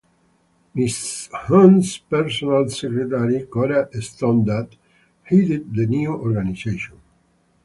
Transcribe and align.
Mrs. 0.75 1.29
Hunt's 1.31 1.99
personal 1.99 2.67
secretary, 2.71 3.43
Cora 3.45 3.87
Stoddard, 4.01 4.75
headed 5.25 5.71
the 5.75 5.85
new 5.85 6.09
organization. 6.15 6.97